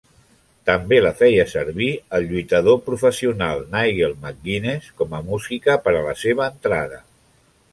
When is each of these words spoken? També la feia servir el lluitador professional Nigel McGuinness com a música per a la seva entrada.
També 0.67 0.97
la 1.05 1.09
feia 1.19 1.43
servir 1.51 1.89
el 2.19 2.25
lluitador 2.31 2.79
professional 2.87 3.61
Nigel 3.75 4.17
McGuinness 4.23 4.89
com 5.03 5.15
a 5.19 5.23
música 5.29 5.77
per 5.85 5.95
a 6.01 6.05
la 6.11 6.17
seva 6.27 6.49
entrada. 6.55 7.03